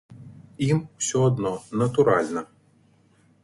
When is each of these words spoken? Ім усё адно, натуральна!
Ім 0.67 0.79
усё 0.99 1.21
адно, 1.29 1.53
натуральна! 1.85 2.41